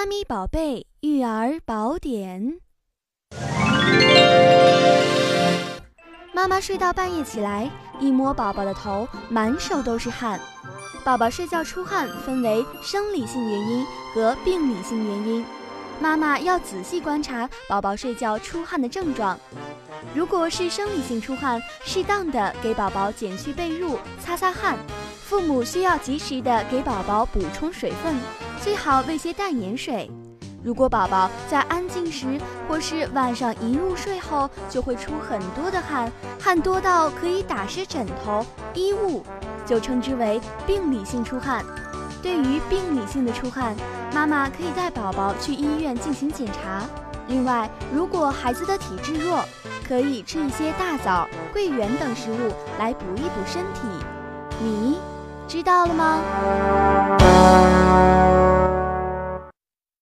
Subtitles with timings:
[0.00, 2.58] 妈咪宝贝育儿宝典。
[6.32, 7.70] 妈妈睡到半夜起来，
[8.00, 10.40] 一摸宝宝的头，满手都是汗。
[11.04, 15.44] 宝宝睡觉出汗分为生理性原因和病理性原因，
[16.00, 19.38] 妈妈要仔细观察宝宝睡觉出汗的症状。
[20.14, 24.76] 如果是生理性出汗，适当的给宝宝剪去被褥，擦擦汗。
[25.24, 28.16] 父母需要及时的给宝宝补充水分，
[28.60, 30.10] 最好喂些淡盐水。
[30.62, 32.38] 如果宝宝在安静时
[32.68, 39.22] 或是晚上一入睡后就会出很多的汗，汗多到可以打湿枕头、衣物。
[39.66, 41.64] 就称之为病理性出汗。
[42.20, 43.76] 对于病理性的出汗，
[44.12, 46.82] 妈妈可以带宝宝去医院进行检查。
[47.30, 49.44] 另外，如果孩子的体质弱，
[49.86, 53.80] 可以吃一些大枣、桂圆等食物来补一补身体。
[54.60, 54.98] 你
[55.46, 56.79] 知道了吗？